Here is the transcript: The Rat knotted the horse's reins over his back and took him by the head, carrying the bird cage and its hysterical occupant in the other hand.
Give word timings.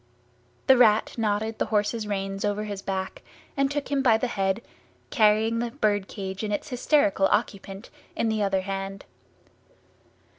The 0.65 0.77
Rat 0.77 1.15
knotted 1.15 1.59
the 1.59 1.67
horse's 1.67 2.07
reins 2.07 2.43
over 2.43 2.63
his 2.63 2.81
back 2.81 3.21
and 3.55 3.69
took 3.69 3.91
him 3.91 4.01
by 4.01 4.17
the 4.17 4.25
head, 4.25 4.63
carrying 5.11 5.59
the 5.59 5.69
bird 5.69 6.07
cage 6.07 6.43
and 6.43 6.51
its 6.51 6.69
hysterical 6.69 7.27
occupant 7.29 7.91
in 8.15 8.27
the 8.27 8.41
other 8.41 8.61
hand. 8.61 9.05